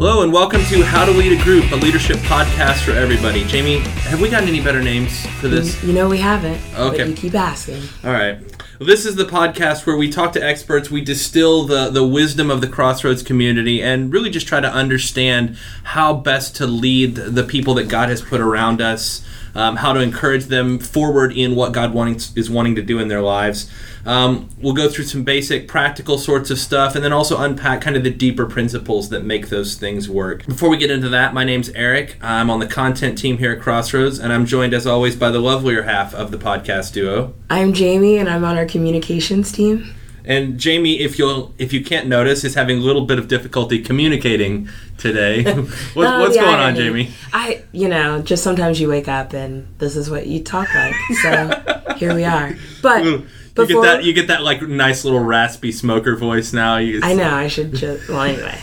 [0.00, 3.44] Hello and welcome to How to Lead a Group, a leadership podcast for everybody.
[3.44, 5.84] Jamie, have we gotten any better names for this?
[5.84, 6.58] You know we haven't.
[6.74, 6.96] Okay.
[7.00, 7.82] But you keep asking.
[8.02, 8.40] All right.
[8.78, 12.50] Well, this is the podcast where we talk to experts, we distill the, the wisdom
[12.50, 17.44] of the Crossroads community, and really just try to understand how best to lead the
[17.44, 19.22] people that God has put around us,
[19.54, 23.08] um, how to encourage them forward in what God wanting, is wanting to do in
[23.08, 23.70] their lives.
[24.06, 27.96] Um, we'll go through some basic practical sorts of stuff and then also unpack kind
[27.96, 30.46] of the deeper principles that make those things work.
[30.46, 32.16] Before we get into that, my name's Eric.
[32.22, 35.40] I'm on the content team here at Crossroads, and I'm joined as always by the
[35.40, 37.34] lovelier half of the podcast duo.
[37.50, 39.94] I'm Jamie and I'm on our communications team.
[40.30, 43.82] And Jamie, if you'll if you can't notice, is having a little bit of difficulty
[43.82, 45.42] communicating today.
[45.94, 46.76] what, Oh, what's the going on.
[46.76, 47.10] Jamie?
[47.32, 50.94] I, you know, just sometimes you wake up and this is what you talk like.
[51.20, 52.54] So here we are.
[52.80, 56.76] But You before get that you get that like nice little raspy smoker voice now.
[56.76, 58.08] You, I know I should just.
[58.08, 58.58] Well, anyway,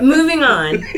[0.00, 0.82] moving on.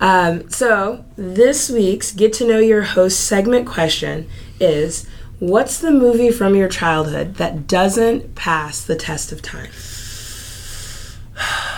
[0.00, 4.28] Um, so this week's get to know your host segment question
[4.60, 5.08] is.
[5.44, 9.70] What's the movie from your childhood that doesn't pass the test of time?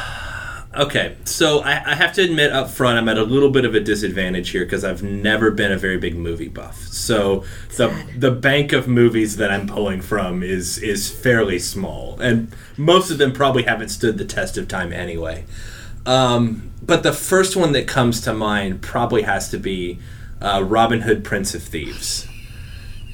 [0.77, 3.75] Okay, so I, I have to admit up front, I'm at a little bit of
[3.75, 6.77] a disadvantage here because I've never been a very big movie buff.
[6.89, 7.45] So
[7.79, 8.21] the Sad.
[8.21, 13.17] the bank of movies that I'm pulling from is is fairly small, and most of
[13.17, 15.47] them probably haven't stood the test of time anyway.
[16.05, 19.99] Um, but the first one that comes to mind probably has to be
[20.43, 22.29] uh, Robin Hood, Prince of Thieves.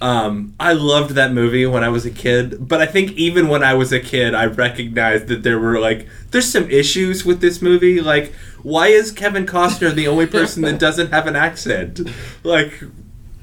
[0.02, 3.62] Um, I loved that movie when I was a kid, but I think even when
[3.62, 7.62] I was a kid, I recognized that there were like there's some issues with this
[7.62, 8.00] movie.
[8.00, 8.32] Like,
[8.64, 12.00] why is Kevin Costner the only person that doesn't have an accent?
[12.42, 12.82] Like,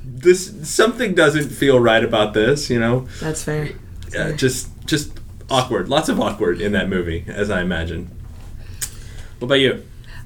[0.03, 2.69] this something doesn't feel right about this.
[2.69, 3.69] You know, That's fair.
[4.17, 5.17] uh, just just
[5.49, 5.87] awkward.
[5.87, 8.11] Lots of awkward in that movie, as I imagine.
[9.39, 9.85] What about you?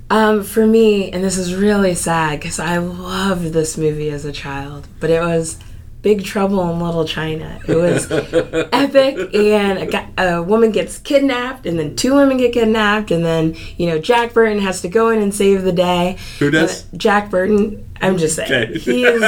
[0.09, 4.31] Um, for me, and this is really sad because I loved this movie as a
[4.31, 5.59] child, but it was
[6.03, 7.59] Big Trouble in Little China.
[7.67, 8.11] It was
[8.71, 13.25] epic, and a, guy, a woman gets kidnapped, and then two women get kidnapped, and
[13.25, 16.17] then you know Jack Burton has to go in and save the day.
[16.39, 16.85] Who does?
[16.91, 17.89] And Jack Burton.
[18.01, 18.77] I'm just saying Okay.
[18.79, 19.23] he is.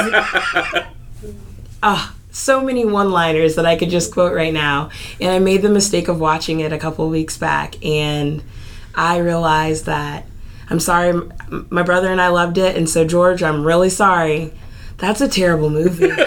[1.81, 4.89] Ah, so many one-liners that I could just quote right now,
[5.21, 8.43] and I made the mistake of watching it a couple weeks back, and
[8.93, 10.25] I realized that
[10.69, 11.13] I'm sorry,
[11.69, 14.51] my brother and I loved it, and so George, I'm really sorry.
[14.97, 16.11] That's a terrible movie.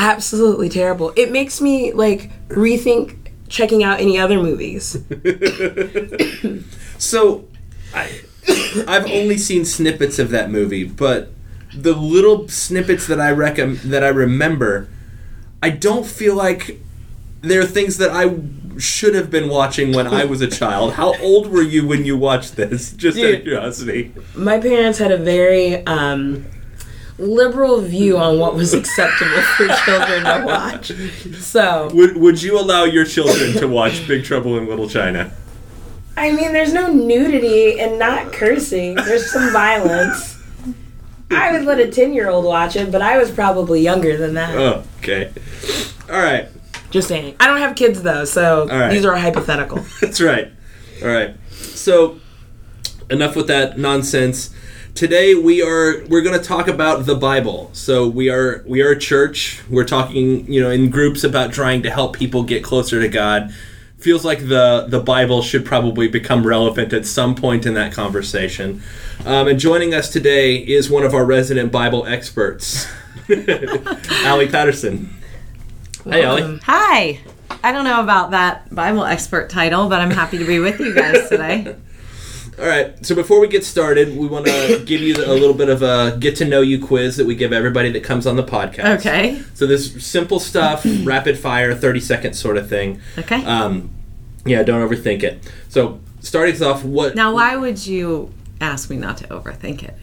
[0.00, 1.12] Absolutely terrible.
[1.14, 3.16] It makes me like rethink
[3.48, 4.96] checking out any other movies.
[7.00, 7.48] So,
[7.94, 8.20] I
[8.86, 11.32] I've only seen snippets of that movie, but
[11.74, 14.88] the little snippets that I recom- that I remember,
[15.62, 16.78] I don't feel like
[17.40, 18.38] there are things that I
[18.78, 20.92] should have been watching when I was a child.
[21.00, 22.92] How old were you when you watched this?
[22.92, 24.12] Just out of curiosity.
[24.34, 26.44] My parents had a very um,
[27.20, 30.92] liberal view on what was acceptable for children to watch.
[31.38, 35.32] So, Would Would you allow your children to watch Big Trouble in Little China?
[36.16, 38.94] I mean, there's no nudity and not cursing.
[38.94, 40.38] There's some violence.
[41.30, 44.34] I would let a 10 year old watch it, but I was probably younger than
[44.34, 44.56] that.
[44.56, 45.32] Oh, okay.
[46.10, 46.48] All right.
[46.90, 47.36] Just saying.
[47.38, 48.90] I don't have kids though, so right.
[48.90, 49.78] these are hypothetical.
[50.00, 50.50] That's right.
[51.02, 51.36] All right.
[51.50, 52.18] So,
[53.08, 54.54] enough with that nonsense.
[54.94, 57.70] Today we are we're going to talk about the Bible.
[57.72, 59.62] So we are we are a church.
[59.68, 63.54] We're talking, you know, in groups about trying to help people get closer to God.
[63.98, 68.82] Feels like the the Bible should probably become relevant at some point in that conversation.
[69.24, 72.86] Um, and joining us today is one of our resident Bible experts,
[74.24, 75.14] Allie Patterson.
[76.04, 76.58] Hey, Allie.
[76.64, 77.20] Hi.
[77.62, 80.94] I don't know about that Bible expert title, but I'm happy to be with you
[80.94, 81.76] guys today.
[82.60, 83.04] All right.
[83.04, 86.16] So before we get started, we want to give you a little bit of a
[86.20, 88.98] get to know you quiz that we give everybody that comes on the podcast.
[89.00, 89.42] Okay.
[89.54, 93.00] So this simple stuff, rapid fire, thirty seconds sort of thing.
[93.18, 93.44] Okay.
[93.44, 93.90] Um,
[94.44, 95.50] yeah, don't overthink it.
[95.68, 97.14] So starting us off, what?
[97.14, 99.94] now, why would you ask me not to overthink it?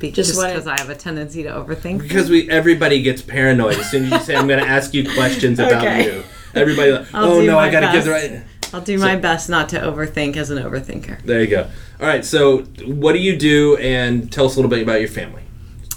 [0.00, 2.00] Be, Just just because I have a tendency to overthink.
[2.02, 5.02] because we everybody gets paranoid as soon as you say I'm going to ask you
[5.12, 6.04] questions about Okay.
[6.04, 6.22] you.
[6.54, 8.42] Everybody, like, I'll oh no, I got to give the right.
[8.72, 11.22] I'll do my best not to overthink as an overthinker.
[11.22, 11.70] There you go.
[12.00, 12.24] All right.
[12.24, 13.76] So what do you do?
[13.76, 15.42] And tell us a little bit about your family.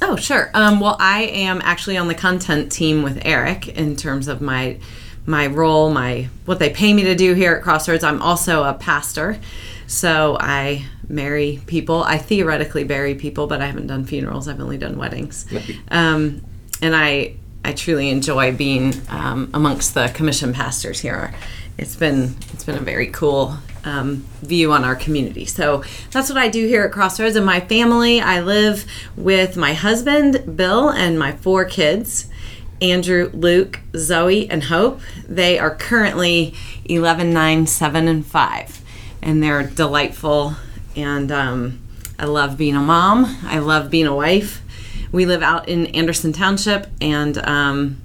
[0.01, 0.49] Oh, sure.
[0.53, 4.79] Um, well, I am actually on the content team with Eric in terms of my
[5.27, 8.03] my role, my what they pay me to do here at Crossroads.
[8.03, 9.39] I'm also a pastor,
[9.85, 12.03] so I marry people.
[12.03, 14.47] I theoretically bury people, but I haven't done funerals.
[14.47, 15.45] I've only done weddings,
[15.89, 16.41] um,
[16.81, 21.33] and I I truly enjoy being um, amongst the commission pastors here.
[21.81, 25.45] It's been it's been a very cool um, view on our community.
[25.45, 27.35] So that's what I do here at Crossroads.
[27.35, 28.85] And my family, I live
[29.17, 32.29] with my husband, Bill, and my four kids.
[32.81, 35.01] Andrew, Luke, Zoe, and Hope.
[35.27, 36.55] They are currently
[36.85, 38.81] 11, 9, 7, and 5.
[39.21, 40.55] And they're delightful.
[40.95, 41.79] And um,
[42.17, 43.37] I love being a mom.
[43.43, 44.61] I love being a wife.
[45.11, 48.01] We live out in Anderson Township and um,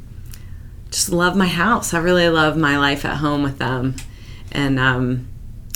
[0.97, 1.93] just love my house.
[1.93, 3.97] I really love my life at home with them.
[4.51, 5.29] And um,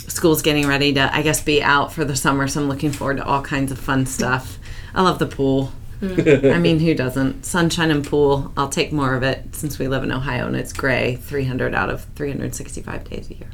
[0.07, 2.47] school's getting ready to, I guess, be out for the summer.
[2.47, 4.57] So I'm looking forward to all kinds of fun stuff.
[4.95, 5.73] I love the pool.
[6.01, 7.45] I mean, who doesn't?
[7.45, 8.51] Sunshine and pool.
[8.57, 11.91] I'll take more of it since we live in Ohio and it's gray 300 out
[11.91, 13.49] of 365 days a year.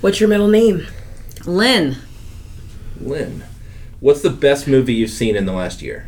[0.00, 0.86] What's your middle name?
[1.44, 1.96] Lynn.
[2.98, 3.44] Lynn,
[4.00, 6.06] what's the best movie you've seen in the last year?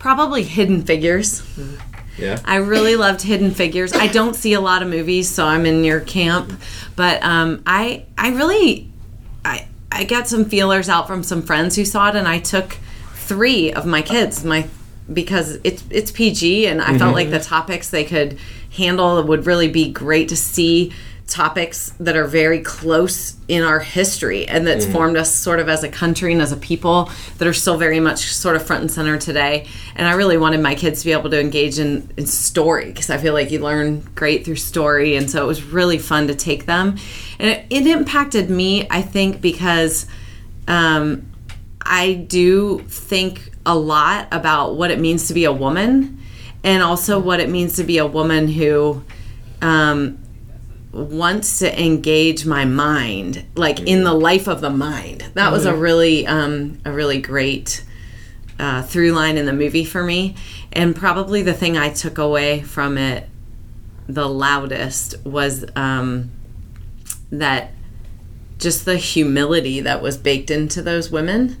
[0.00, 1.42] Probably Hidden Figures.
[2.18, 2.40] Yeah.
[2.44, 3.92] I really loved Hidden Figures.
[3.92, 6.52] I don't see a lot of movies, so I'm in your camp.
[6.96, 8.90] But um, I, I really,
[9.44, 12.78] I, I got some feelers out from some friends who saw it, and I took
[13.14, 14.66] three of my kids, my
[15.12, 18.38] because it's it's PG, and I felt like the topics they could
[18.76, 20.92] handle would really be great to see
[21.30, 25.82] topics that are very close in our history and that's formed us sort of as
[25.84, 28.90] a country and as a people that are still very much sort of front and
[28.90, 29.66] center today.
[29.94, 33.10] And I really wanted my kids to be able to engage in, in story because
[33.10, 35.16] I feel like you learn great through story.
[35.16, 36.98] And so it was really fun to take them.
[37.38, 40.06] And it, it impacted me, I think, because
[40.66, 41.30] um,
[41.80, 46.18] I do think a lot about what it means to be a woman
[46.64, 49.02] and also what it means to be a woman who
[49.62, 50.18] um,
[50.92, 55.24] wants to engage my mind like in the life of the mind.
[55.34, 57.84] That was a really um, a really great
[58.58, 60.34] uh, through line in the movie for me.
[60.72, 63.28] And probably the thing i took away from it
[64.08, 66.30] the loudest was um,
[67.30, 67.72] that
[68.58, 71.56] just the humility that was baked into those women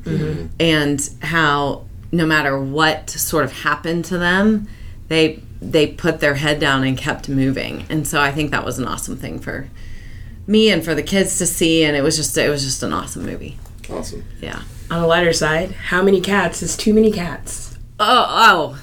[0.60, 4.68] and how no matter what sort of happened to them
[5.08, 8.78] they they put their head down and kept moving and so i think that was
[8.78, 9.68] an awesome thing for
[10.46, 12.92] me and for the kids to see and it was just it was just an
[12.92, 13.58] awesome movie
[13.90, 14.24] Awesome.
[14.40, 17.76] yeah On the lighter side, how many cats is too many cats?
[17.98, 18.82] oh oh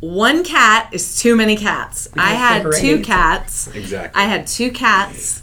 [0.00, 4.18] one cat is too many cats i had two cats Exactly.
[4.22, 5.40] I had two cats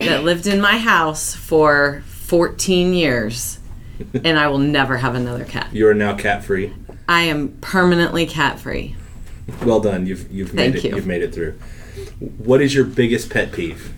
[0.00, 3.58] that lived in my house for 14 years,
[4.24, 5.68] and I will never have another cat.
[5.72, 6.72] you are now cat free.
[7.08, 8.96] I am permanently cat free.
[9.64, 10.06] Well done.
[10.06, 10.88] You've you've made Thank it.
[10.90, 10.96] you.
[10.96, 11.58] You've made it through.
[12.38, 13.92] What is your biggest pet peeve?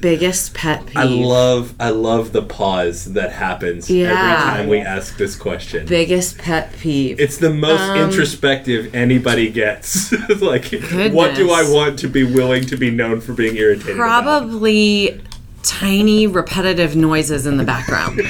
[0.00, 0.96] Biggest pet peeve.
[0.96, 5.86] I love I love the pause that happens every time we ask this question.
[5.86, 7.18] Biggest pet peeve.
[7.18, 10.12] It's the most Um, introspective anybody gets.
[10.40, 10.66] like,
[11.12, 13.96] what do I want to be willing to be known for being irritated?
[13.96, 14.48] about?
[15.68, 18.20] Probably tiny repetitive noises in the background.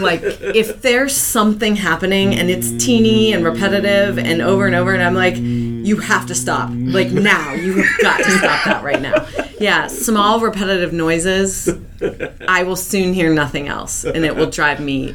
[0.00, 5.02] like if there's something happening and it's teeny and repetitive and over and over and
[5.02, 6.70] I'm like you have to stop.
[6.72, 9.26] Like now, you have got to stop that right now.
[9.58, 11.68] Yeah, small repetitive noises.
[12.48, 15.14] I will soon hear nothing else and it will drive me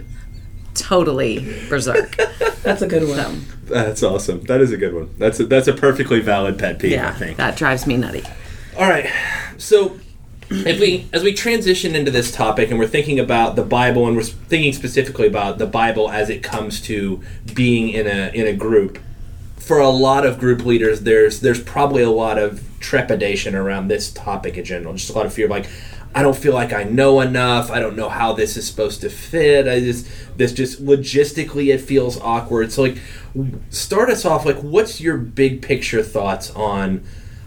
[0.73, 1.39] totally
[1.69, 2.15] berserk.
[2.63, 3.45] That's a good one.
[3.65, 4.41] That's awesome.
[4.43, 5.13] That is a good one.
[5.17, 6.93] That's a, that's a perfectly valid pet peeve.
[6.93, 7.37] I Yeah, think.
[7.37, 8.23] that drives me nutty.
[8.77, 9.09] All right.
[9.57, 9.99] So,
[10.49, 14.15] if we as we transition into this topic and we're thinking about the Bible and
[14.15, 17.21] we're thinking specifically about the Bible as it comes to
[17.53, 18.99] being in a in a group,
[19.57, 24.11] for a lot of group leaders, there's there's probably a lot of trepidation around this
[24.11, 24.93] topic in general.
[24.93, 25.67] Just a lot of fear, like.
[26.17, 27.69] I don't feel like I know enough.
[27.69, 29.67] I don't know how this is supposed to fit.
[29.67, 32.71] I just this just logistically it feels awkward.
[32.71, 32.99] So like
[33.69, 37.03] start us off like what's your big picture thoughts on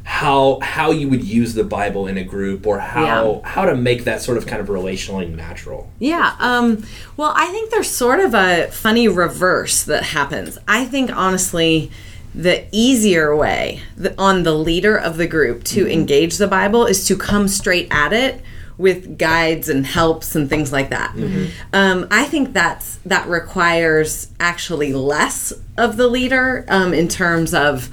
[0.08, 4.04] how how you would use the Bible in a group or how how to make
[4.04, 5.90] that sort of kind of relationally natural.
[5.98, 6.34] Yeah.
[6.38, 6.82] Um,
[7.18, 10.56] well, I think there's sort of a funny reverse that happens.
[10.66, 11.90] I think, honestly,
[12.34, 13.82] the easier way
[14.16, 18.14] on the leader of the group to engage the Bible is to come straight at
[18.14, 18.40] it
[18.78, 21.14] with guides and helps and things like that.
[21.74, 27.90] Um, I think that's that requires actually less of the leader um, in terms of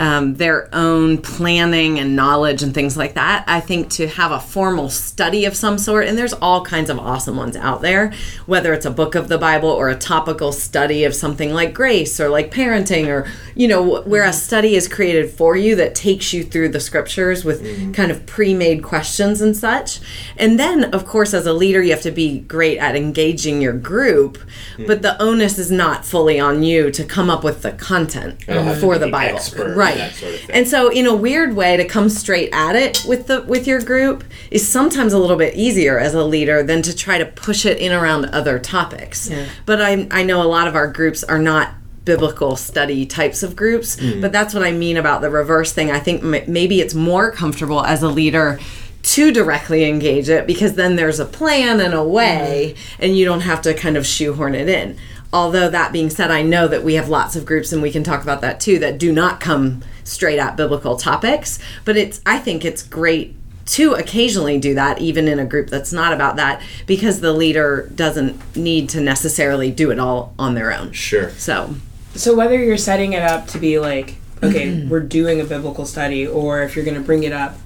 [0.00, 3.44] um, their own planning and knowledge and things like that.
[3.46, 6.98] I think to have a formal study of some sort, and there's all kinds of
[6.98, 8.14] awesome ones out there,
[8.46, 12.18] whether it's a book of the Bible or a topical study of something like grace
[12.18, 14.38] or like parenting or, you know, where a mm-hmm.
[14.38, 17.92] study is created for you that takes you through the scriptures with mm-hmm.
[17.92, 20.00] kind of pre made questions and such.
[20.38, 23.74] And then, of course, as a leader, you have to be great at engaging your
[23.74, 24.86] group, mm-hmm.
[24.86, 28.76] but the onus is not fully on you to come up with the content uh-huh.
[28.76, 29.36] for the the Bible.
[29.36, 29.76] expert.
[29.76, 29.98] Right right.
[29.98, 30.56] that sort of thing.
[30.56, 33.80] and so in a weird way to come straight at it with the with your
[33.80, 37.64] group is sometimes a little bit easier as a leader than to try to push
[37.66, 39.30] it in around other topics.
[39.66, 43.54] But i i know a lot of our groups are not biblical study types of
[43.54, 44.22] groups hmm.
[44.22, 45.90] but that's what i mean about the reverse thing.
[45.90, 48.58] I think m- maybe it's more comfortable as a leader
[49.02, 53.40] to directly engage it because then there's a plan and a way and you don't
[53.40, 54.96] have to kind of shoehorn it in
[55.32, 58.02] although that being said i know that we have lots of groups and we can
[58.02, 62.38] talk about that too that do not come straight at biblical topics but it's i
[62.38, 63.34] think it's great
[63.66, 67.88] to occasionally do that even in a group that's not about that because the leader
[67.94, 71.30] doesn't need to necessarily do it all on their own Sure.
[71.30, 71.74] so
[72.16, 76.26] So whether you're setting it up to be like, okay, we're doing a biblical study,
[76.26, 77.56] or if you're going to bring it up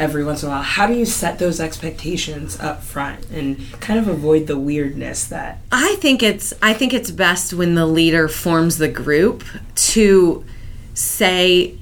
[0.00, 3.98] every once in a while, how do you set those expectations up front and kind
[3.98, 8.26] of avoid the weirdness that I think it's I think it's best when the leader
[8.26, 10.44] forms the group to
[10.94, 11.78] say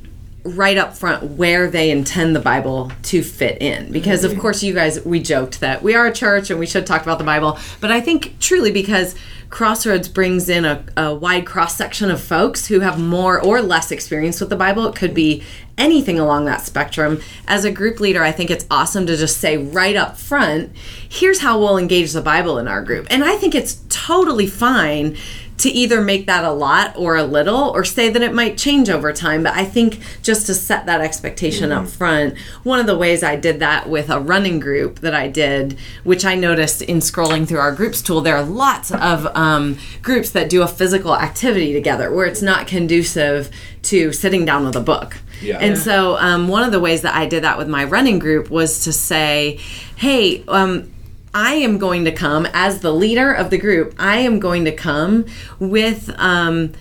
[0.48, 3.92] right up front where they intend the Bible to fit in.
[3.92, 4.40] Because of mm-hmm.
[4.40, 7.18] course you guys we joked that we are a church and we should talk about
[7.18, 9.14] the Bible, but I think truly because
[9.50, 13.90] Crossroads brings in a, a wide cross section of folks who have more or less
[13.90, 14.86] experience with the Bible.
[14.86, 15.42] It could be
[15.78, 17.22] anything along that spectrum.
[17.46, 20.76] As a group leader, I think it's awesome to just say right up front,
[21.08, 23.06] here's how we'll engage the Bible in our group.
[23.08, 25.16] And I think it's totally fine
[25.58, 28.88] to either make that a lot or a little or say that it might change
[28.88, 29.42] over time.
[29.42, 33.36] But i think just to set that expectation up front one of the ways i
[33.36, 37.58] did that with a running group that i did which i noticed in scrolling through
[37.58, 42.12] our groups tool there are lots of um, groups that do a physical activity together
[42.12, 43.50] where it's not conducive
[43.82, 45.16] to sitting down with a book.
[45.40, 45.58] Yeah.
[45.58, 48.50] and so um, one of the ways that I did that with my running group
[48.50, 49.60] was to say,
[49.96, 50.92] hey, um,
[51.34, 53.94] I am going to come as the leader of the group.
[53.98, 55.26] I am going to come
[55.58, 56.72] with um,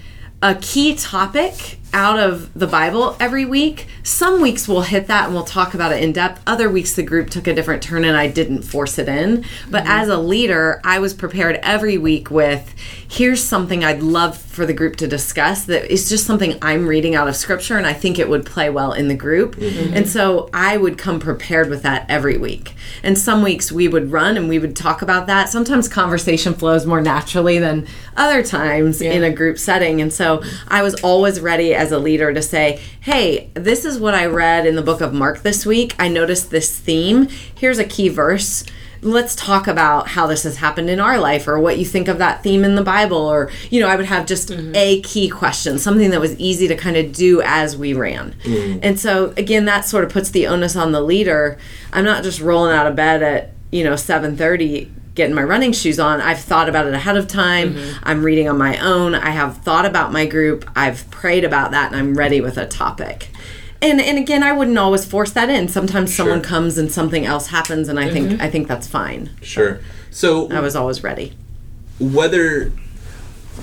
[0.42, 3.88] a key topic out of the Bible every week.
[4.04, 6.42] Some weeks we'll hit that and we'll talk about it in depth.
[6.46, 9.46] Other weeks the group took a different turn and I didn't force it in.
[9.70, 9.92] But mm-hmm.
[9.92, 12.74] as a leader, I was prepared every week with
[13.10, 17.16] here's something I'd love for the group to discuss that is just something I'm reading
[17.16, 19.56] out of scripture and I think it would play well in the group.
[19.56, 19.94] Mm-hmm.
[19.94, 22.76] And so I would come prepared with that every week.
[23.04, 25.50] And some weeks we would run and we would talk about that.
[25.50, 30.02] Sometimes conversation flows more naturally than other times in a group setting.
[30.02, 34.14] And so I was always ready as a leader to say, hey, this is what
[34.14, 35.96] I read in the book of Mark this week.
[35.98, 37.28] I noticed this theme.
[37.56, 38.66] Here's a key verse.
[39.02, 42.18] Let's talk about how this has happened in our life or what you think of
[42.18, 43.18] that theme in the bible.
[43.18, 44.76] Or you know i would have just mm-hmm.
[44.76, 48.34] a key question something that was easy to kind of do as we ran.
[48.44, 48.80] Mm.
[48.82, 51.58] And so again that sort of puts the onus on the leader.
[51.94, 56.00] I'm not just rolling out of bed at you know 7.30 getting my running shoes
[56.00, 57.74] on i've thought about it ahead of time.
[57.74, 58.04] Mm-hmm.
[58.04, 59.16] I'm reading on my own.
[59.16, 60.70] I have thought about my group.
[60.76, 63.30] I've prayed about that and i'm ready with a topic.
[63.82, 65.68] And and again i wouldn't always force that in.
[65.68, 68.42] Sometimes someone comes and something else happens and i think mm-hmm.
[68.42, 69.32] i think that's fine.
[69.42, 69.80] Sure.
[70.12, 71.34] So i was always ready.
[72.00, 72.72] whether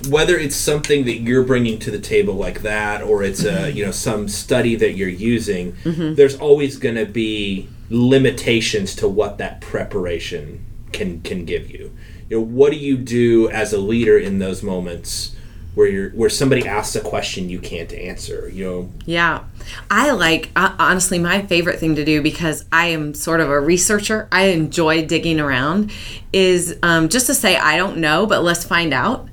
[0.08, 3.76] whether it's something that you're bringing to the table like that or it's a mm-hmm.
[3.76, 5.76] you know some study that you're using
[6.16, 11.94] there's always going to be limitations to what that preparation can can give you
[12.28, 15.34] you know what do you do as a leader in those moments
[15.74, 19.44] where you're where somebody asks a question you can't answer you know Yeah.
[19.90, 23.58] I like, uh, honestly, my favorite thing to do because I am sort of a
[23.58, 25.90] researcher, I enjoy digging around,
[26.32, 29.28] is um, just to say, I don't know, but let's find out.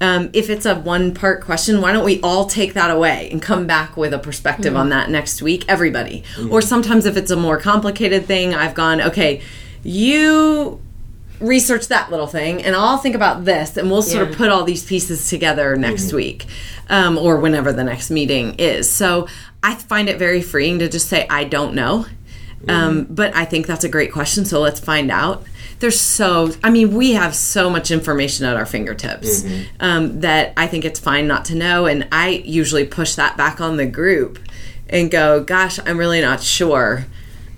[0.00, 3.40] Um, if it's a one part question, why don't we all take that away and
[3.40, 6.24] come back with a perspective on that next week, everybody?
[6.50, 9.40] Or sometimes if it's a more complicated thing, I've gone, okay,
[9.84, 10.80] you
[11.42, 14.64] research that little thing and I'll think about this and we'll sort of put all
[14.64, 16.46] these pieces together next week
[16.88, 18.90] um, or whenever the next meeting is.
[18.90, 19.28] So
[19.62, 22.06] I find it very freeing to just say, I don't know.
[22.68, 24.44] Um, but I think that's a great question.
[24.44, 25.44] So let's find out.
[25.80, 29.44] There's so, I mean, we have so much information at our fingertips
[29.80, 31.86] um, that I think it's fine not to know.
[31.86, 34.38] And I usually push that back on the group
[34.88, 37.06] and go, gosh, I'm really not sure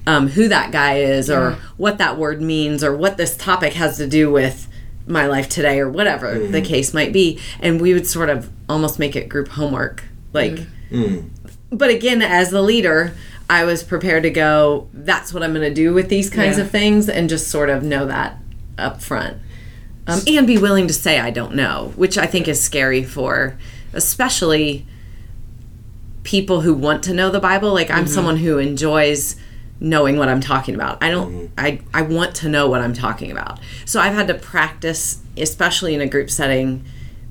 [0.07, 3.97] um, who that guy is or what that word means or what this topic has
[3.99, 4.69] to do with
[5.07, 7.39] my life today or whatever the case might be.
[7.61, 10.61] And we would sort of almost make it group homework like
[11.71, 13.15] but again as the leader
[13.51, 16.65] i was prepared to go that's what i'm going to do with these kinds Yeah.
[16.65, 18.39] of things and just sort of know that
[18.79, 19.37] up front.
[20.07, 23.59] Um, and be willing to say i don't know which i think is scary for
[23.93, 24.87] especially
[26.23, 27.73] people who want to know the Bible.
[27.73, 29.37] Like I'm someone who enjoys
[29.85, 31.03] knowing what I'm talking about.
[31.03, 33.61] I don't I I want to know what I'm talking about.
[33.85, 36.85] So I've had to practice especially in a group setting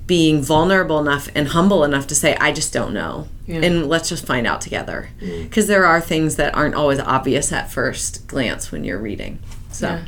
[0.06, 3.28] being vulnerable enough and humble enough to say I just don't know.
[3.48, 5.08] and let's just find out together
[5.42, 9.38] because there are things that aren't always obvious at first glance when you're reading
[9.70, 10.04] so Yeah.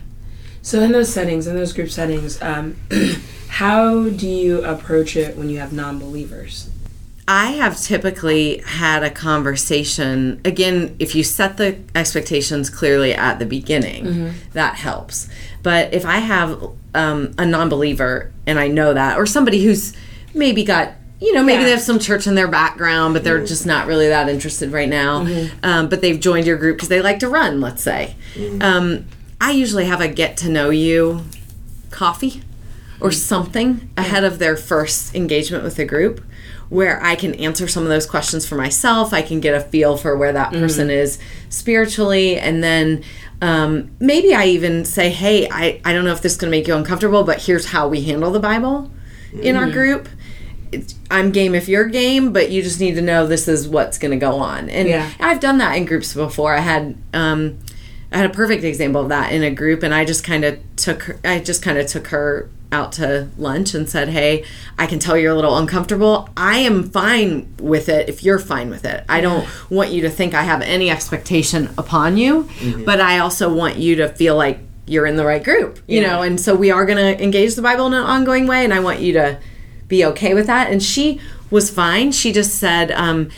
[0.63, 2.77] So in those settings, in those group settings, um,
[3.49, 6.71] how do you approach it when you have non-believers?
[7.29, 10.41] I have typically had a conversation.
[10.45, 15.29] Again, if you set the expectations clearly at the beginning, that helps.
[15.63, 16.63] But if I have
[16.95, 19.93] um, a non believer and I know that, or somebody who's
[20.35, 21.65] maybe got, you know, maybe Yeah.
[21.65, 24.89] they have some church in their background, but they're just not really that interested right
[24.89, 25.27] now,
[25.65, 28.15] um, but they've joined your group because they like to run, let's say.
[28.61, 29.07] Um,
[29.41, 31.25] I usually have a get to know you
[31.91, 32.43] coffee
[33.01, 36.23] or something ahead of their first engagement with the group
[36.69, 39.13] where I can answer some of those questions for myself.
[39.13, 41.19] I can get a feel for where that person is
[41.49, 42.39] spiritually.
[42.39, 43.03] And then
[43.41, 46.57] um, maybe I even say, hey, I, I don't know if this is going to
[46.57, 48.91] make you uncomfortable, but here's how we handle the Bible
[49.41, 50.09] in our group.
[50.73, 53.99] It's, I'm game if you're game, but you just need to know this is what's
[53.99, 54.69] going to go on.
[54.69, 55.11] And Yeah.
[55.21, 56.55] I've done that in groups before.
[56.55, 57.59] I had um,
[58.11, 60.59] I had a perfect example of that in a group, and I just kind of
[60.77, 64.45] took her, I just kind of took her out to lunch and said, "Hey,
[64.79, 66.29] I can tell you're a little uncomfortable.
[66.37, 69.05] I am fine with it if you're fine with it.
[69.09, 72.49] I don't want you to think I have any expectation upon you,
[72.85, 76.09] but I also want you to feel like you're in the right group, you Yeah.
[76.09, 76.23] know.
[76.23, 78.81] And so we are going to engage the Bible in an ongoing way, and I
[78.81, 79.39] want you to
[79.89, 81.21] be okay with that." And she
[81.51, 82.11] was fine.
[82.13, 83.29] She just said, um,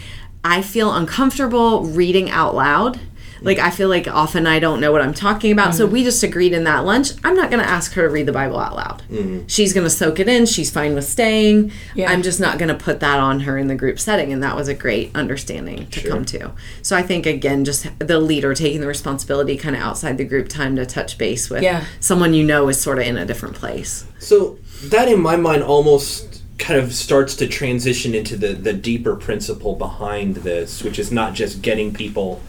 [0.42, 2.98] "I feel uncomfortable reading out loud."
[3.40, 5.74] Like I feel like often I don't know what I'm talking about.
[5.74, 5.92] So mm-hmm.
[5.92, 7.12] we just agreed in that lunch.
[7.24, 9.02] I'm not going to ask her to read the Bible out loud.
[9.10, 9.46] Mm-hmm.
[9.46, 10.46] She's going to soak it in.
[10.46, 11.72] She's fine with staying.
[11.94, 12.10] Yeah.
[12.10, 14.32] I'm just not going to put that on her in the group setting.
[14.32, 16.52] And that was a great understanding to come to.
[16.82, 20.48] So I think again, just the leader taking the responsibility kind of outside the group
[20.48, 21.84] time to touch base with Yeah.
[22.00, 24.04] someone you know is sort of in a different place.
[24.18, 29.14] So that, in my mind, almost kind of starts to transition into the the deeper
[29.14, 32.40] principle behind this, which is not just getting people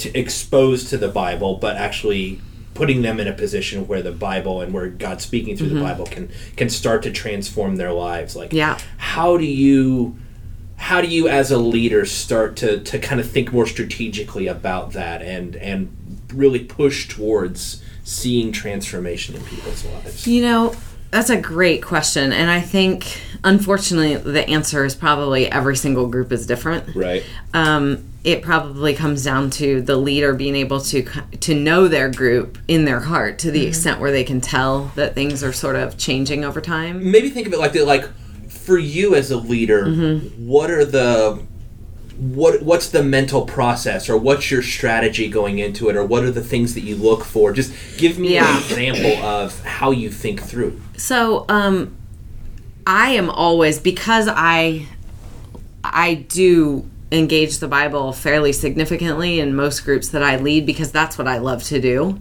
[0.00, 2.40] to exposed to the Bible, but actually
[2.74, 6.06] putting them in a position where the Bible and where God's speaking through the Bible
[6.06, 8.34] can can start to transform their lives.
[8.36, 8.78] Like, Yeah.
[8.96, 10.16] how do you?
[10.76, 14.92] How do you, as a leader, start to, to kind of think more strategically about
[14.92, 15.94] that and and
[16.32, 20.26] really push towards seeing transformation in people's lives?
[20.26, 20.74] You know,
[21.10, 22.32] that's a great question.
[22.32, 26.96] And I think, unfortunately, the answer is probably every single group is different.
[26.96, 27.24] Right.
[27.52, 31.02] Um, it probably comes down to the leader being able to
[31.40, 35.14] to know their group in their heart to the extent where they can tell that
[35.14, 37.10] things are sort of changing over time.
[37.10, 38.04] maybe think of it like that like
[38.48, 39.90] for you as a leader
[40.36, 41.42] what are the
[42.18, 46.30] what what's the mental process or what's your strategy going into it or what are
[46.30, 48.50] the things that you look for just give me Yeah.
[48.54, 51.96] an example of how you think through So, um,
[52.86, 54.86] I am always because I
[55.82, 61.18] I do engage the Bible fairly significantly in most groups that I lead because that's
[61.18, 62.18] what I love to do.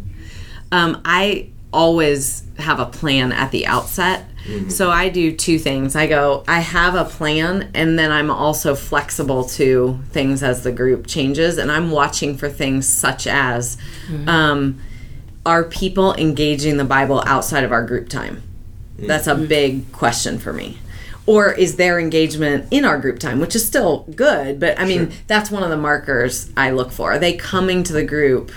[0.71, 4.25] Um, I always have a plan at the outset.
[4.69, 5.95] So I do two things.
[5.95, 10.71] I go, I have a plan, and then I'm also flexible to things as the
[10.71, 13.78] group changes, and I'm watching for things such as
[14.28, 14.80] um,
[15.45, 18.41] are people engaging the Bible outside of our group time?
[18.97, 20.80] That's a big question for me.
[21.30, 25.12] Or is their engagement in our group time, which is still good, but I mean,
[25.28, 27.12] that's one of the markers I look for.
[27.13, 28.52] Are they coming to the group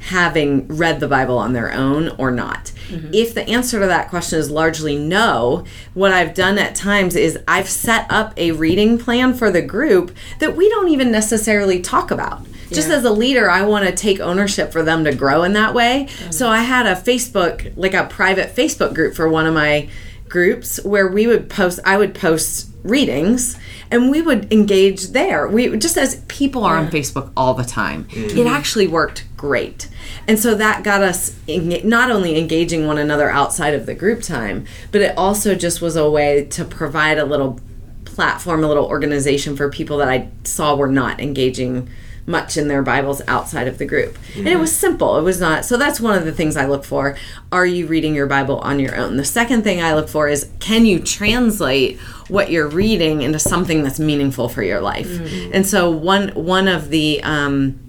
[0.00, 2.72] having read the Bible on their own or not?
[2.88, 3.10] Mm-hmm.
[3.12, 7.36] If the answer to that question is largely no, what I've done at times is
[7.48, 12.10] I've set up a reading plan for the group that we don't even necessarily talk
[12.12, 12.46] about.
[12.70, 12.96] Just Yeah.
[12.96, 16.06] as a leader, I want to take ownership for them to grow in that way.
[16.08, 16.30] Mm-hmm.
[16.30, 19.88] So I had a Facebook, like a private Facebook group for one of my
[20.28, 23.58] groups where we would post, I would post readings
[23.90, 25.48] and we would engage there.
[25.48, 28.06] We just as people are on Facebook all the time.
[28.10, 28.46] It mm-hmm.
[28.46, 29.88] actually worked great.
[30.26, 34.66] And so that got us not only engaging one another outside of the group time,
[34.92, 37.60] but it also just was a way to provide a little
[38.04, 41.88] platform, a little organization for people that I saw were not engaging
[42.28, 44.18] much in their Bibles outside of the group.
[44.36, 45.18] And it was simple.
[45.18, 45.64] It was not.
[45.64, 47.16] So that's one of the things I look for.
[47.50, 49.16] Are you reading your Bible on your own?
[49.16, 53.82] The second thing I look for is can you translate what you're reading into something
[53.82, 55.08] that's meaningful for your life?
[55.54, 57.80] And so one one of the um,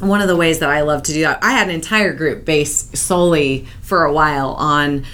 [0.00, 2.44] one of the ways that I love to do that, I had an entire group
[2.44, 5.04] based solely for a while on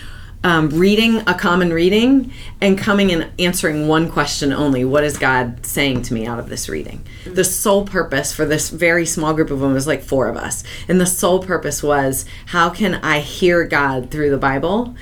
[0.45, 2.31] um, reading a common reading
[2.61, 6.51] and coming and answering one question only What is God saying to me out of
[6.51, 7.05] this reading?
[7.25, 10.63] The sole purpose for this very small group of them was like four of us.
[10.87, 14.95] And the sole purpose was how can I hear God through the Bible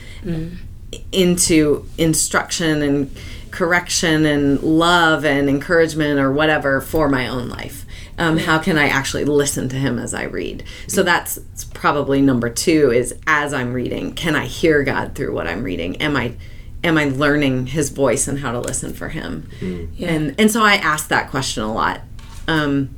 [1.10, 3.16] into instruction and
[3.50, 7.81] correction and love and encouragement or whatever for my own life?
[8.18, 10.64] Um, how can I actually listen to him as I read?
[10.86, 11.38] So that's
[11.72, 15.96] probably number two is as I'm reading, can I hear God through what I'm reading?
[15.96, 16.34] Am I
[16.84, 19.48] am I learning his voice and how to listen for him?
[20.06, 22.02] And and so I ask that question a lot.
[22.48, 22.94] Um,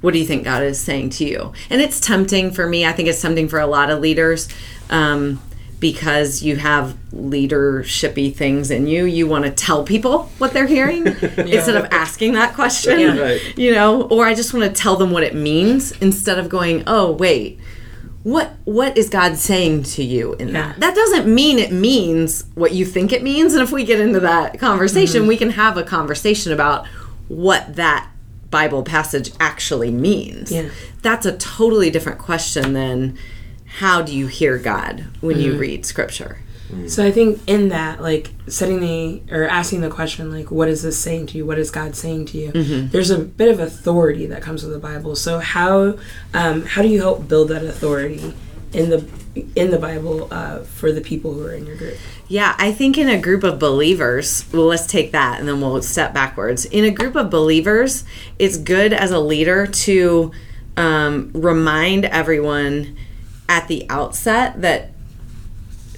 [0.00, 1.52] what do you think God is saying to you?
[1.70, 2.84] And it's tempting for me.
[2.84, 4.48] I think it's tempting for a lot of leaders
[4.90, 5.40] um,
[5.82, 9.04] because you have leadershipy things in you.
[9.04, 13.00] You want to tell people what they're hearing instead of asking that question.
[13.00, 13.18] Yeah.
[13.18, 13.58] Right.
[13.58, 16.84] You know, or I just want to tell them what it means instead of going,
[16.86, 17.58] "Oh, wait."
[18.22, 20.78] What what is God saying to you in that?
[20.78, 23.52] That doesn't mean it means what you think it means.
[23.52, 25.28] And if we get into that conversation, mm-hmm.
[25.28, 26.86] we can have a conversation about
[27.26, 28.08] what that
[28.48, 30.52] Bible passage actually means.
[30.52, 30.68] Yeah.
[31.02, 33.18] That's a totally different question than
[33.78, 36.38] how do you hear God when you read scripture?
[36.86, 40.82] So I think in that, like setting the or asking the question, like, what is
[40.82, 41.44] this saying to you?
[41.44, 42.50] What is God saying to you?
[42.88, 45.14] There's a bit of authority that comes with the Bible.
[45.14, 45.98] So how
[46.32, 48.34] um, how do you help build that authority
[48.72, 49.06] in the
[49.54, 51.98] in the Bible uh, for the people who are in your group?
[52.28, 55.82] Yeah, I think in a group of believers, well, let's take that and then we'll
[55.82, 56.64] step backwards.
[56.64, 58.04] In a group of believers,
[58.38, 60.32] it's good as a leader to
[60.78, 62.96] um, remind everyone
[63.52, 64.88] at the outset that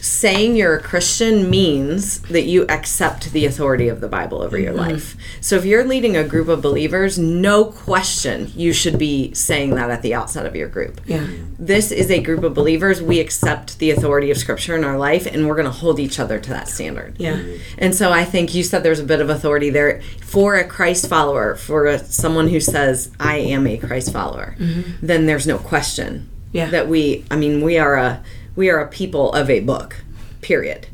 [0.01, 4.73] saying you're a Christian means that you accept the authority of the Bible over your
[4.73, 4.91] mm-hmm.
[4.91, 5.17] life.
[5.41, 9.89] So if you're leading a group of believers, no question you should be saying that
[9.89, 11.01] at the outset of your group.
[11.07, 11.29] Yeah.
[11.57, 13.01] This is a group of believers.
[13.01, 16.19] We accept the authority of Scripture in our life, and we're going to hold each
[16.19, 17.15] other to that standard.
[17.19, 17.41] Yeah.
[17.79, 21.09] And so I think you said there's a bit of authority there for a Christ
[21.09, 25.07] follower, for a, someone who says, I am a Christ follower, mm-hmm.
[25.07, 26.71] then there's no question Yeah.
[26.71, 28.23] that we, I mean, we are a,
[28.57, 30.03] we are a people of a book,
[30.41, 30.87] period.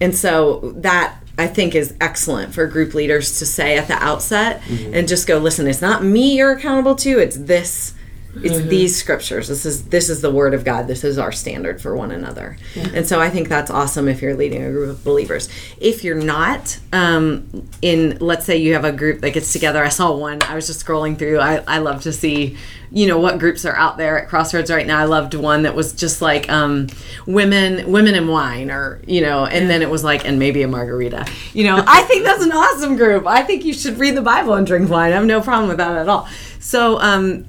[0.00, 4.60] And so that I think is excellent for group leaders to say at the outset
[4.60, 4.94] mm-hmm.
[4.94, 7.94] and just go, listen, it's not me you're accountable to, it's this
[8.36, 9.48] it's these scriptures.
[9.48, 10.86] This is this is the word of God.
[10.86, 12.56] This is our standard for one another.
[12.94, 15.48] And so I think that's awesome if you're leading a group of believers.
[15.78, 19.84] If you're not, um, in let's say you have a group that gets together.
[19.84, 20.42] I saw one.
[20.42, 21.40] I was just scrolling through.
[21.40, 22.56] I, I love to see,
[22.92, 24.98] you know, what groups are out there at Crossroads right now.
[24.98, 26.86] I loved one that was just like um,
[27.26, 30.68] women women and wine, or you know, and then it was like and maybe a
[30.68, 31.26] margarita.
[31.52, 33.26] You know, I think that's an awesome group.
[33.26, 35.12] I think you should read the Bible and drink wine.
[35.12, 36.28] I have no problem with that at all.
[36.60, 37.00] So.
[37.00, 37.46] Um,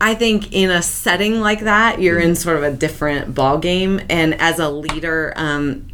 [0.00, 2.34] I think in a setting like that, you're in mm-hmm.
[2.34, 4.00] sort of a different ball game.
[4.08, 5.88] And as a leader, um,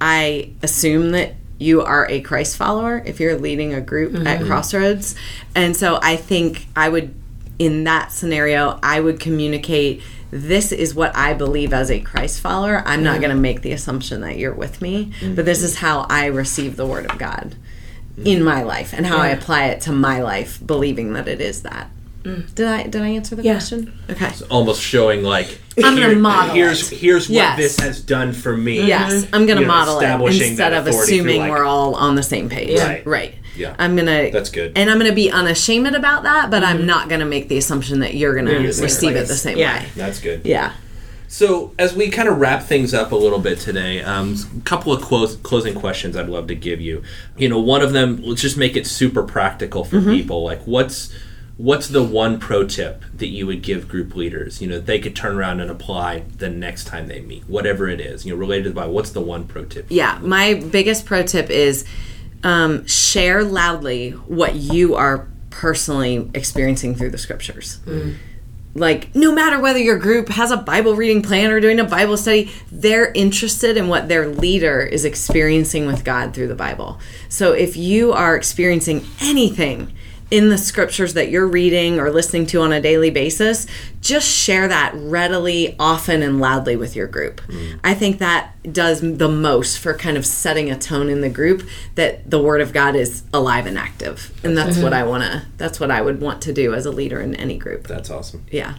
[0.00, 4.46] I assume that you are a Christ follower if you're leading a group at mm-hmm.
[4.46, 5.14] Crossroads.
[5.54, 7.14] And so I think I would,
[7.58, 12.82] in that scenario, I would communicate this is what I believe as a Christ follower.
[12.86, 13.20] I'm not mm-hmm.
[13.22, 16.76] going to make the assumption that you're with me, but this is how I receive
[16.76, 17.56] the Word of God
[18.24, 21.62] in my life and how I apply it to my life, believing that it is
[21.62, 21.90] that.
[22.22, 23.54] Did I did I answer the Yeah.
[23.54, 23.92] question?
[24.10, 24.26] Okay.
[24.26, 26.98] It's Almost showing like I'm gonna model Here's it.
[26.98, 27.56] here's what Yes.
[27.58, 28.86] this has done for me.
[28.86, 32.16] Yes, I'm going to You know, model it instead of assuming like- we're all on
[32.16, 32.78] the same page.
[32.78, 33.06] Right.
[33.06, 33.34] Right.
[33.56, 33.74] Yeah.
[33.78, 34.72] I'm going to That's good.
[34.76, 37.56] And I'm going to be unashamed about that, but I'm not going to make the
[37.58, 39.80] assumption that you're going to You're the same receive it the same Yeah.
[39.80, 39.86] way.
[39.96, 40.42] That's good.
[40.44, 40.72] Yeah.
[41.28, 44.92] So, as we kind of wrap things up a little bit today, um, a couple
[44.92, 47.02] of close, closing questions I'd love to give you.
[47.38, 50.10] You know, one of them, let's just make it super practical for Mm-hmm.
[50.10, 50.42] people.
[50.44, 51.10] Like, what's
[51.60, 54.62] what's the one pro tip that you would give group leaders?
[54.62, 58.00] You know, they could turn around and apply the next time they meet, whatever it
[58.00, 58.24] is.
[58.24, 58.94] You know, related to the Bible.
[58.94, 59.86] What's the one pro tip?
[59.90, 61.84] Yeah, my biggest pro tip is
[62.42, 67.80] um, share loudly what you are personally experiencing through the scriptures.
[68.72, 72.16] Like, no matter whether your group has a Bible reading plan or doing a Bible
[72.16, 77.00] study, they're interested in what their leader is experiencing with God through the Bible.
[77.28, 79.92] So, if you are experiencing anything
[80.30, 83.66] in the scriptures that you're reading or listening to on a daily basis,
[84.00, 87.40] just share that readily, often, and loudly with your group.
[87.42, 87.80] Mm.
[87.82, 91.66] I think that does the most for kind of setting a tone in the group
[91.96, 95.46] that the Word of God is alive and active, and that's what I want to.
[95.56, 97.86] That's what I would want to do as a leader in any group.
[97.86, 98.44] That's awesome.
[98.50, 98.76] Yeah.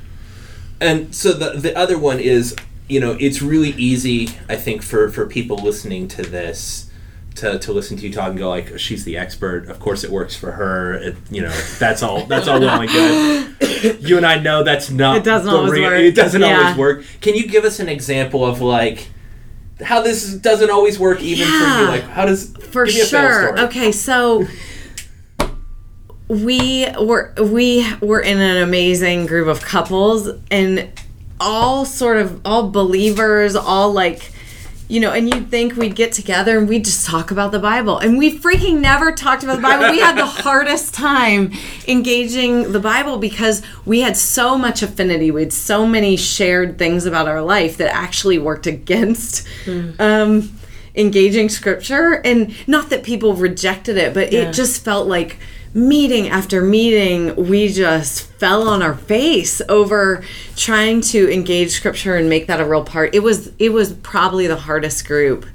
[0.80, 2.56] And so the the other one is,
[2.88, 6.91] you know, it's really easy, I think, for for people listening to this.
[7.36, 10.12] To, to listen to you talk and go like she's the expert of course it
[10.12, 14.26] works for her it, you know that's all that's all well and good you and
[14.26, 16.00] I know that's not It doesn't always real- work.
[16.02, 16.60] it doesn't Yeah.
[16.60, 19.08] always work can you give us an example of like
[19.82, 23.06] how this doesn't always work even for you like how does for give me a
[23.06, 23.48] sure.
[23.56, 23.60] story.
[23.62, 24.46] Okay, so
[26.28, 30.90] we were we were in an amazing group of couples and
[31.40, 34.32] all sort of all believers, all like
[34.92, 37.98] you know, and you'd think we'd get together and we'd just talk about the Bible.
[37.98, 39.90] And we freaking never talked about the Bible.
[39.90, 41.54] We had the hardest time
[41.88, 45.32] engaging the Bible because we had so much affinity.
[45.32, 49.48] We had so many shared things about our life that actually worked against
[49.98, 50.52] um,
[50.94, 52.16] engaging scripture.
[52.26, 54.50] And not that people rejected it, but Yeah.
[54.50, 55.38] it just felt like
[55.74, 60.24] meeting after meeting, we just fell on our face over
[60.56, 63.16] trying to engage scripture and make that a real part.
[63.16, 65.46] It was it was probably the hardest group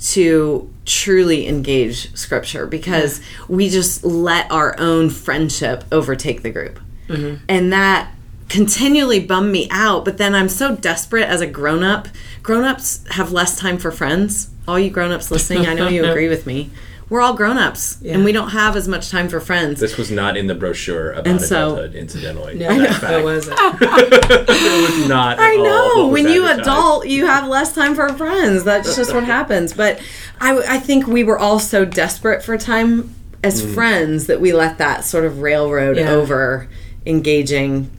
[0.00, 6.80] to truly engage scripture because we just let our own friendship overtake the group.
[7.08, 7.44] Mm-hmm.
[7.48, 8.12] And that
[8.48, 12.08] continually bummed me out, but then I'm so desperate as a grown-up.
[12.42, 14.50] Grown-ups have less time for friends.
[14.68, 16.70] All you grown-ups listening, I know you agree with me.
[17.08, 19.80] We're all grown-ups and we don't have as much time for friends.
[19.80, 22.54] This was not in the brochure about And so- adulthood, incidentally.
[22.56, 23.24] No, That that fact.
[23.24, 23.58] wasn't.
[23.80, 25.38] it was not.
[25.38, 25.92] I at all know.
[26.04, 26.68] what was When you advertised.
[26.68, 28.62] adult, you have less time for friends.
[28.64, 29.72] That's just what happens.
[29.72, 30.02] But
[30.38, 33.72] I, I think we were all so desperate for time as mm.
[33.72, 36.10] friends that we let that sort of railroad Yeah.
[36.10, 36.68] over
[37.06, 37.90] engaging,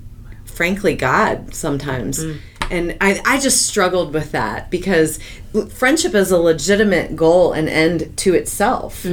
[0.46, 2.24] frankly, God sometimes.
[2.24, 2.38] Mm.
[2.72, 5.20] And I, I just struggled with that because
[5.70, 9.06] friendship is a legitimate goal and end to itself.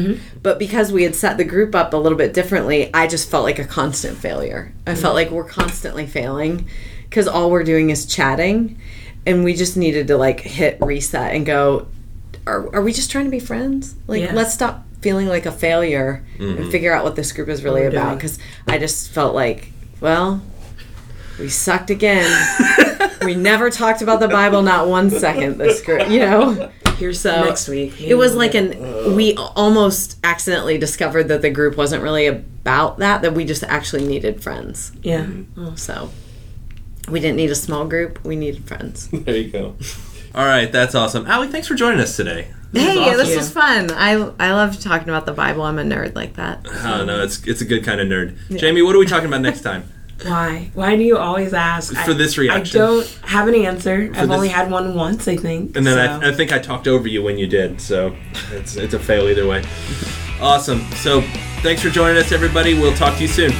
[0.42, 3.44] But because we had set the group up a little bit differently, I just felt
[3.44, 4.72] like a constant failure.
[4.86, 6.68] I felt like we're constantly failing
[7.08, 8.78] because all we're doing is chatting.
[9.24, 11.88] And we just needed to like hit reset and go,
[12.46, 13.96] are, are we just trying to be friends?
[14.06, 14.34] Like, Yeah.
[14.34, 16.70] let's stop feeling like a failure and mm-hmm.
[16.70, 18.16] figure out what this group is really about.
[18.16, 18.38] Because
[18.68, 20.42] I just felt like, well,
[21.38, 22.30] we sucked again.
[23.22, 25.58] we never talked about the Bible, not one second.
[25.58, 26.70] This group, you know.
[26.96, 28.00] Here's So next week.
[28.00, 33.22] It was like an we almost accidentally discovered that the group wasn't really about that.
[33.22, 34.92] That we just actually needed friends.
[35.02, 35.24] yeah.
[35.24, 35.66] Mm-hmm.
[35.66, 36.10] Oh, so
[37.10, 38.24] we didn't need a small group.
[38.24, 39.08] We needed friends.
[39.12, 39.76] There you go.
[40.34, 41.26] All right, that's awesome.
[41.26, 42.48] Allie, thanks for joining us today.
[42.72, 43.16] Hey, awesome.
[43.18, 43.90] this was fun.
[43.90, 45.62] I I love talking about the Bible.
[45.62, 46.66] I'm a nerd like that.
[46.84, 48.36] Oh no, it's it's a good kind of nerd.
[48.58, 49.90] Jamie, what are we talking about next time?
[50.22, 50.70] Why?
[50.74, 51.94] Why do you always ask?
[51.94, 52.80] For I- this reaction.
[52.80, 54.10] I don't have an answer.
[54.14, 55.76] I've this- only had one once, I think.
[55.76, 56.26] And then so.
[56.26, 58.16] I, I think I talked over you when you did, so
[58.52, 59.62] it's it's a fail either way.
[60.40, 60.80] Awesome.
[60.96, 61.22] So
[61.62, 62.74] thanks for joining us, everybody.
[62.74, 63.52] We'll talk to you soon.